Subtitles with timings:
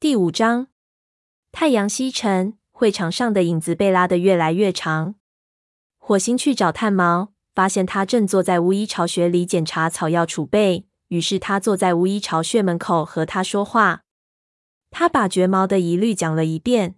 [0.00, 0.68] 第五章，
[1.52, 5.16] 太阳西沉，会场上的影子被拉得越来越长。
[5.98, 10.86] 火星去找炭毛，发现他正坐在巫医巢穴里检查草药储备。
[11.08, 14.04] 于是他坐在巫医巢穴门口和他说话。
[14.90, 16.94] 他把绝毛的疑虑讲了一遍。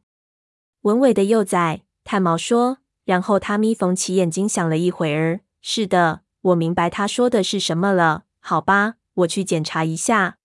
[0.83, 2.79] 文伟的幼崽，炭毛说。
[3.05, 5.41] 然后他眯缝起眼睛想了一会儿。
[5.61, 8.27] 是的，我明白他说的是什么了。
[8.39, 10.39] 好吧，我去检查一下。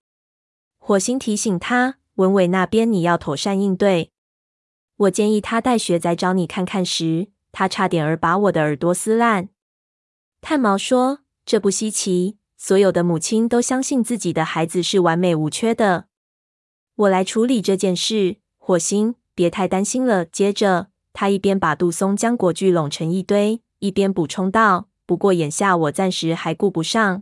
[0.80, 4.12] 火星提醒他，文伟那边你要妥善应对。
[4.98, 9.50] 我建议他带学仔找你看看时，他差点儿把我的耳朵撕烂。
[10.42, 16.08] 炭毛说：“这不稀奇。”所有的母亲都相信自己的孩子是完美无缺的。
[16.96, 20.26] 我来处理这件事，火星，别太担心了。
[20.26, 27.22] 接着，他一边把杜松浆果具拢成一堆，一边补充道：“不过眼下我暂时还顾不上。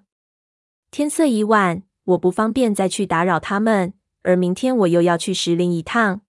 [0.90, 3.94] 天色已晚，我不方便再去打扰他们。
[4.26, 6.22] 而明天我又要去石林一趟。”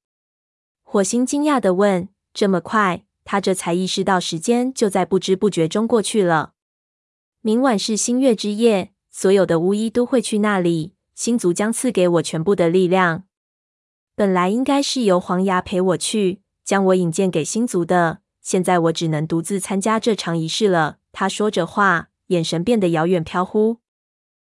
[0.84, 6.52] 火星惊讶地问：“这么快？”他这才意识到时间就在不知不觉中过去了。
[7.40, 8.92] 明晚是新月之夜。
[9.10, 10.94] 所有的巫医都会去那里。
[11.14, 13.24] 星族将赐给我全部的力量。
[14.14, 18.18] 本来应该是由黄牙陪我去，将我引荐给星族的。
[18.42, 20.98] 现在我只能独自参加这场仪式了。
[21.12, 23.78] 他说着话，眼神变得遥远飘忽。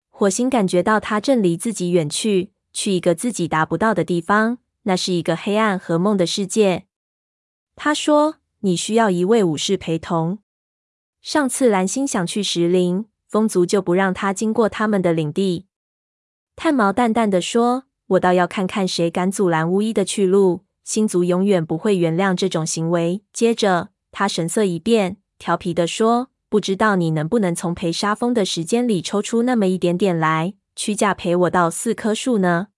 [0.09, 4.59] 火星感觉到他正离自己远去，去一个自己达不到的地方。
[4.83, 6.85] 那是一个黑暗和梦的世界。
[7.75, 10.39] 他说：“你需要一位武士陪同。”
[11.21, 13.05] 上次蓝星想去石林。
[13.27, 15.67] 风族就不让他经过他们的领地。
[16.55, 20.63] 炭毛淡淡的说：“我倒要看看谁敢阻拦巫医的去路。
[20.83, 32.69] 星族永远不会原谅这种行为。”接着，他神色一变，调皮的说：“不知道你能不能从陪沙风的时间里抽出那么一点点来，屈驾陪我到四棵树呢？”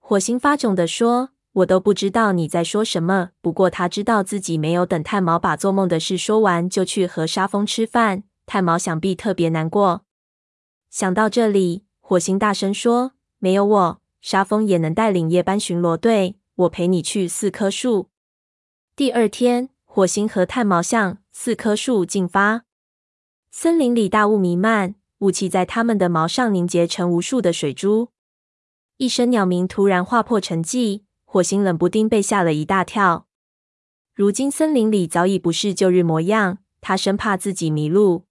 [0.00, 8.22] 火星发窘的说：“我都不知道你在说什么。”不过他知道自己没有等炭毛把做梦的事说完，就去和沙风吃饭。
[8.46, 10.06] 炭毛想必特别难过。
[10.88, 16.38] 想到这里，火星大声说：“没有我，沙风也能带领夜班巡逻队。
[16.54, 18.08] 我陪你去四棵树。”
[18.96, 22.62] 第二天，火星和炭毛向四棵树进发。
[23.50, 28.10] 森林里大雾弥漫，雾气在他们的毛上凝结成无数的水珠。
[28.96, 33.26] 一声鸟鸣突然划破沉寂，火星冷不丁被吓了一大跳。
[34.14, 38.24] 如今森林里早已不是旧日模样，他生怕自己迷路。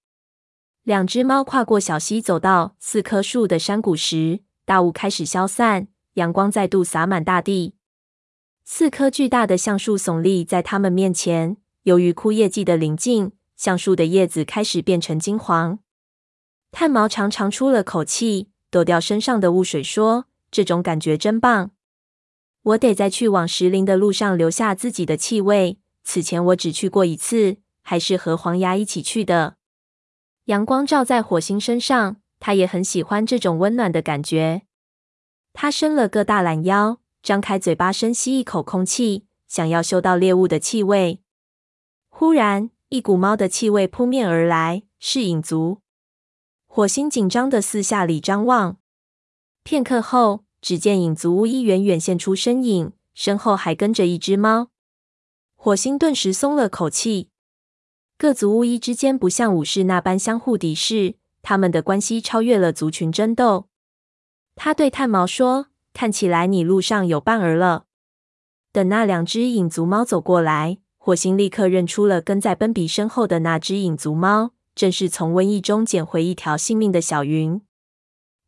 [0.83, 7.75] 两只猫跨过小溪，走到四棵树的山谷时，大雾开始消散，阳光再度洒满大地。
[8.65, 11.57] 四棵巨大的橡树耸立在它们面前。
[11.83, 15.79] 由于枯叶季的临近，橡树的叶子开始变成金黄。
[16.71, 21.71] 炭毛长长出了口气，抖掉身上的雾水，说：“这种感觉真棒！
[22.61, 25.79] 我得在去往石林的路上留下自己的气味。
[26.03, 29.55] 此前我只去过一次，还是和黄牙一起去的。”
[30.45, 34.63] 阳光照在火星身上，他也很喜欢这种温暖的感觉。
[35.53, 41.21] 他伸了个大懒腰，张开嘴巴深吸一口空气，想要嗅到猎物的气味。
[42.09, 45.81] 忽然，一股猫的气味扑面而来，是影族。
[46.79, 48.77] 火星紧张的四下里张望。
[49.65, 54.69] 片刻后，只见影族巫医远远现出身影，身后还跟着一只猫。
[55.57, 57.31] 火星顿时松了口气。
[58.17, 63.67] 各族巫医之间不像武士那般相互敌视，他们的关系超越了族群争斗。
[64.55, 67.87] 他对炭毛说：“看起来你路上有伴儿了。”
[68.71, 77.59] 等那两只影族猫走过来，火星立刻认出了跟在奔比身后的那只影族猫，正是从瘟疫中捡回一条性命的小云。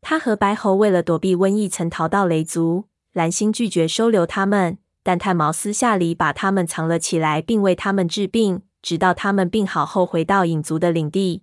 [0.00, 2.84] 他和白猴为了躲避瘟疫，曾逃到雷族。
[3.12, 8.62] 蓝星拒绝收留他们，但炭毛私下里把他们藏了起来，并为他们治病。
[8.80, 11.42] 直到他们病好后，回到影族的领地。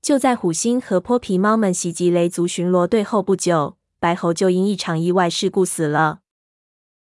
[0.00, 6.20] 就在虎星和泼皮猫们袭击雷族巡逻队后不久，白猴就因一场意外事故死了。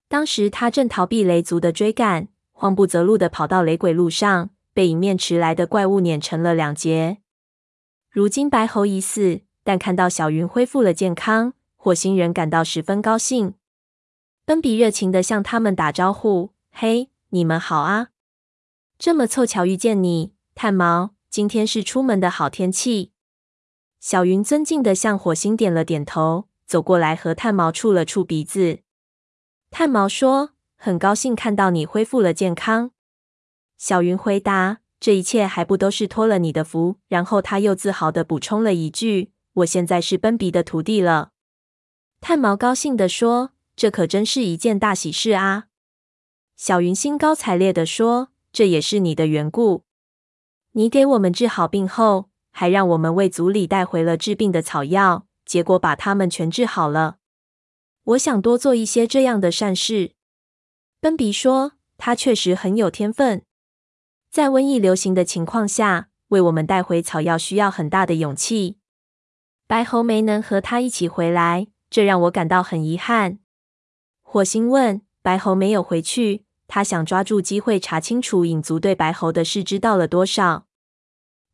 [0.09, 4.49] 当时他正逃避雷族的追赶，慌不择路的跑到雷鬼路上，
[4.79, 7.17] 被迎面驰来的怪物碾成了两截。
[8.09, 13.55] 如今白猴已死，但看到小云恢复了健康，火星人感到十分高兴。
[14.45, 18.11] 奔比热情地向他们打招呼：“嘿，你们好啊！”
[18.97, 21.13] 这么凑巧遇见你，炭毛。
[21.29, 23.11] 今天是出门的好天气。
[23.99, 28.79] 小云尊敬地向火星点了点头，走过来和炭毛触了触鼻子。
[29.69, 32.91] 炭毛说：“很高兴看到你恢复了健康。”
[33.79, 41.31] 小云回答：“这一切还不都是托了你的福。”然后他又自豪地补充了一句：“我现在是奔比的徒弟了。”
[42.19, 45.67] 炭毛高兴地说：“这可真是一件大喜事啊！”
[46.57, 49.85] 小云兴高采烈地说：“这也是你的缘故。
[50.73, 57.15] 你给我们治好病后，还让我们为族里带回了治病的草药，结果把他们全治好了。
[58.03, 60.11] 我想多做一些这样的善事。”
[60.99, 63.43] 奔比说：“他确实很有天分，
[64.31, 68.77] 在瘟疫流行的情况下，为我们带回草药需要很大的勇气。
[69.65, 73.39] 白猴没能和他一起回来，这让我感到很遗憾。”
[74.21, 80.67] 火星问：“白猴没有回去？”他想抓住机会查清楚影族对白猴的事知道了多少。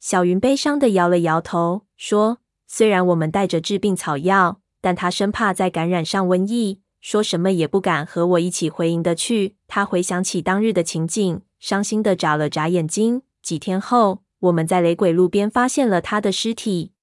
[0.02, 13.24] 小云悲伤地摇了摇头，说：“虽然我们带着治病草药，但他生怕再感染上瘟疫，说什么也不敢和我一起回营的去。”他回想起当日的情景，伤心的眨了眨眼睛。
[13.42, 16.94] 几天后，我们在雷鬼路边发现了他的尸体。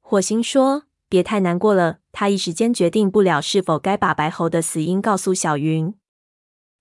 [0.00, 5.94] 火星说：“别太难过了。”他一时间决定不了是否该把白猴的死因告诉小云。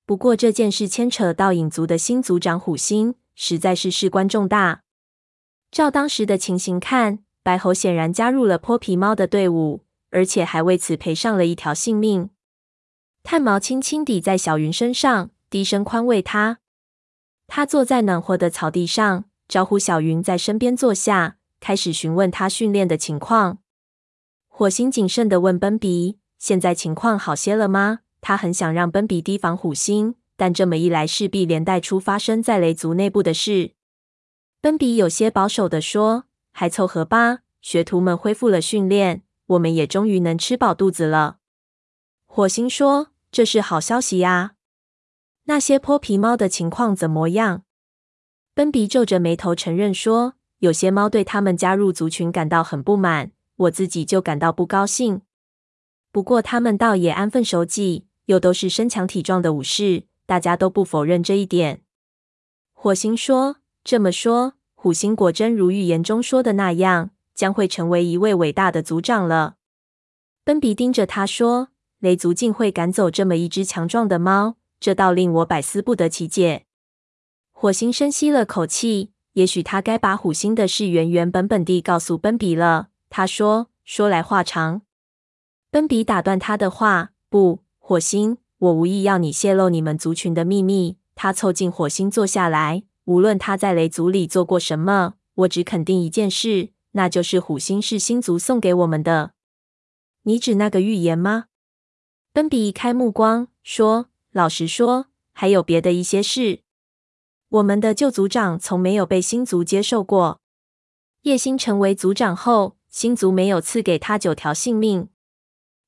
[0.05, 4.83] 不过这件事牵扯到影族的新族长虎星，实在是事关重大。
[5.71, 12.29] 照当时的情形看，白猴显然加入了泼皮猫的队伍，而且还为此赔上了一条性命。
[13.23, 16.59] 炭毛轻轻抵在小云身上，低声宽慰她。
[17.47, 23.59] 他坐在暖和的草地上，招呼小云在身边坐下，开始询问他训练的情况。
[24.47, 33.71] 火星谨慎地问奔比：“现在情况好些了吗？”他很想让奔比提防虎星，但这么一来势必连带出发生在雷族内部的事。
[34.61, 36.23] 奔比有些保守地说
[36.53, 41.39] ：“还凑合吧，学徒们恢复了训练，我们也终于能吃饱肚子了。”
[42.25, 44.52] 火星说：“这是好消息呀。
[45.45, 47.63] 那些泼皮猫的情况怎么样？”
[48.53, 55.21] 奔比皱着眉头承认说：“有些猫对他们加入族群感到很不满，我自己就感到不高兴。
[56.11, 61.81] 不过他们倒也安分守己。”又都是身强体壮的武士，大家都不否认这一点。
[62.71, 69.55] 火星说：“这么说，虎星果真如预言中说的那样，将会成为一位伟大的族长了。”
[70.45, 71.67] 奔比盯着他说
[71.99, 76.65] ：“雷族竟会赶走这么一只强壮的猫，这倒令我百思不得其解。”
[77.56, 82.89] 火星深吸了口气，也许他该把虎星的事原原本本地告诉奔比了。
[83.09, 84.81] 他说：“说来话长。”
[85.71, 90.97] 奔比打断他的话：“不。”火星，我无意要你泄露你们族群的秘密。
[91.15, 92.83] 他凑近火星坐下来。
[93.06, 99.33] 无论他在雷族里做过什么，我只肯定一件事，那就是虎星是星族送给我们的。
[100.24, 101.45] 你指那个预言吗？
[102.31, 106.62] 奔比移开目光说：“老实说，还有别的一些事。
[107.50, 110.41] 我们的旧族长从没有被新族接受过。
[111.21, 115.09] 叶星成为族长后，星族没有赐给他九条性命。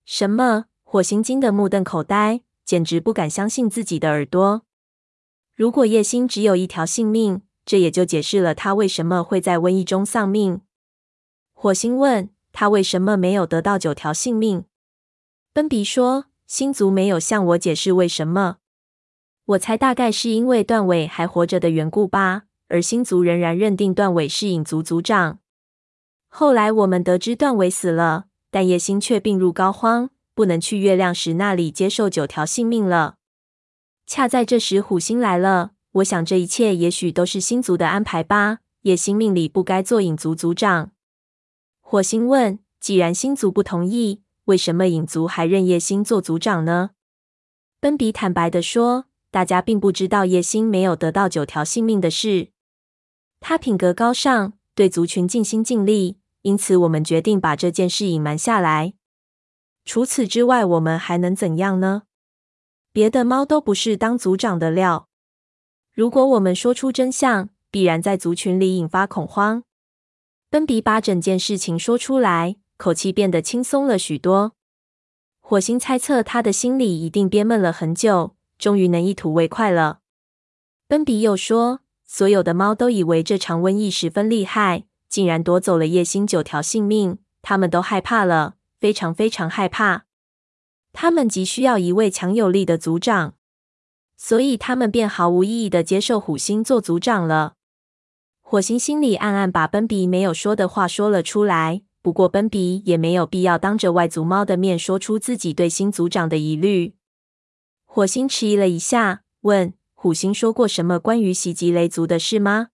[0.06, 4.62] 什么？”火星惊得目瞪口呆，简直不敢相信自己的耳朵。
[5.54, 10.62] 如果叶星只有一条性命，这也就解释了他为什么会在瘟疫中丧命。
[11.52, 14.64] 火星问他为什么没有得到九条性命。
[15.52, 18.58] 奔比说：“星族没有向我解释为什么。
[19.46, 22.44] 我猜大概是因为断尾还活着的缘故吧。
[22.68, 25.40] 而星族仍然认定断尾是影族族长。
[26.28, 33.16] 后来我们得知断尾死了，但叶星却病入膏肓。”不能去月亮石那里接受九条性命了。
[34.06, 35.72] 恰在这时，虎星来了。
[35.94, 38.58] 我想这一切也许都是星族的安排吧。
[38.82, 40.92] 叶星命里不该做影族族长。
[41.80, 46.92] 火星问：“既然星族不同意，为什么影族还认叶星做族长呢？”
[47.80, 52.50] 奔比坦白地说：“大家并不知道叶星没有得到九条性命的事。
[53.40, 58.94] 他品格高尚，对族群尽心尽力，因此我们决定把这件事隐瞒下来。”
[59.86, 62.04] 除此之外，我们还能怎样呢？
[62.92, 65.10] 别的猫都不是当族长的料。
[65.94, 69.64] 如果我们说出真相，必然在族群里引发恐慌。
[70.50, 74.54] 奔比把整件事情说出来，口气变得轻松了许多。
[75.40, 80.00] 火星猜测他的心里一定憋闷了很久，终于能一吐为快了。
[80.88, 90.06] 奔比又说：“所有的猫都以为这场瘟疫十分厉害，竟然夺走了叶星九条性命，他们都害怕了。”非常非常害怕，
[90.94, 93.34] 他们急需要一位强有力的族长，
[94.16, 97.56] 所以他们便毫无意义的接受虎星做族长了。
[98.42, 106.94] 火星心里暗暗把奔比没有说的话说了出来，不过奔比也没有必要当着外族猫的面说出自己对新族长的疑虑。
[107.84, 112.68] 火星迟疑了一下，问：“虎星说过什么关于袭击雷族的事吗？”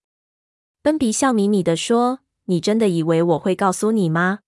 [0.83, 4.39] 奔比笑眯眯地说：“你真的以为我会告诉你吗？”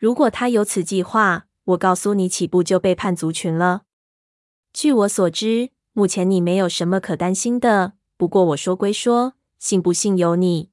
[0.00, 3.82] 如果他有此计划，我告诉你，起步就背叛族群了。
[4.72, 7.92] 据我所知，目前你没有什么可担心的。
[8.16, 10.69] 不过我说归说，信不信由你。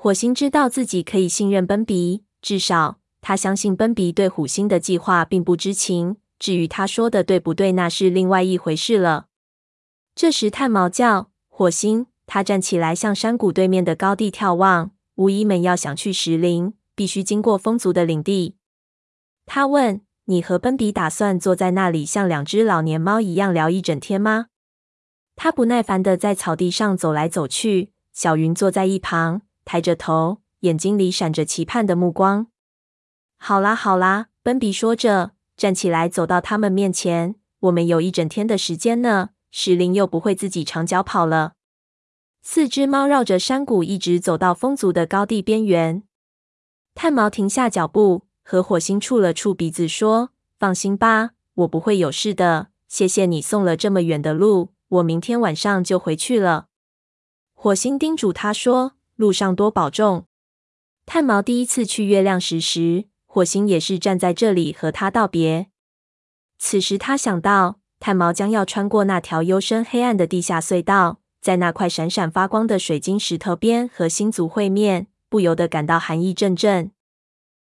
[0.00, 6.18] 火星知道自己可以信任奔比，至少他相信奔比对虎星的计划并不知情。
[6.38, 9.26] 至于他说的对不对，那是另外一回事了。
[10.14, 14.92] 这时，炭毛叫火星，他站起来向山谷对面的高地眺望。
[15.16, 18.54] 巫医们要想去石林，必须经过风族的领地。
[19.46, 24.46] 他问：“你和奔比打算坐在那里像两只老年猫一样聊一整天吗？”
[25.34, 32.46] 他不耐烦地在草地上走来走去，小云坐在一旁，抬着头，眼睛里闪着期盼的目光。
[33.36, 37.34] 好啦好啦，奔比说着，站起来走到他们面前。
[37.60, 41.52] 我们有一整天的时间呢，石林又不会自己长脚跑了。
[42.40, 46.02] 四只猫绕着山谷一直走到风族的高地边缘。
[46.94, 52.68] 炭毛停下脚步，和火星触了触鼻子，说：“放心吧，我不会有事的。
[52.88, 56.68] 谢谢你送了这么远的路。”我明天晚上就回去了。
[57.52, 60.24] 火星叮嘱他说：“路上多保重。”
[61.04, 65.66] 炭毛第一次去月亮石时，火星也是站在这里和他道别。
[66.58, 76.92] 此时他想到，炭毛将要穿过那条幽深黑暗的地下隧道，在那块闪闪发光的水晶石头边和星族会面，不由得感到寒意阵阵。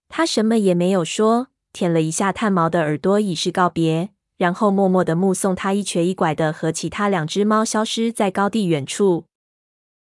[0.10, 4.10] 他什么也没有说，舔了一下炭毛的耳朵，以示告别。
[4.38, 9.27] 然后默默的目送他一瘸一拐的和其他两只猫消失在高地远处。